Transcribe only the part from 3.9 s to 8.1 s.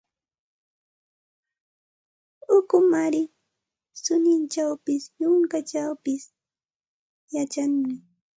suninchawpis, yunkachawpis yachanmi.